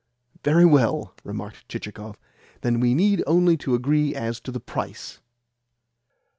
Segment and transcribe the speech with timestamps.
[0.43, 2.17] "Very well," remarked Chichikov.
[2.61, 5.19] "Then we need only to agree as to the price."